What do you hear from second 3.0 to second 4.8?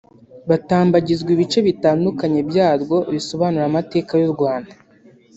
bisobanura amateka y’u Rwanda